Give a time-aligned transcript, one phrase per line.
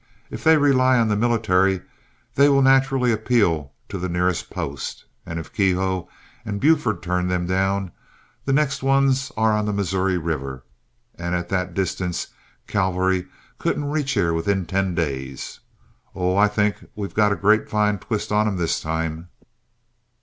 [0.31, 1.79] If they rely on the military,
[2.33, 6.09] they will naturally appeal to the nearest post, and if Keogh
[6.43, 7.91] and Buford turn them down,
[8.43, 10.63] the next ones are on the Missouri River,
[11.13, 12.29] and at that distance
[12.65, 13.27] cavalry
[13.59, 15.59] couldn't reach here within ten days.
[16.15, 19.29] Oh, I think we've got a grapevine twist on them this time."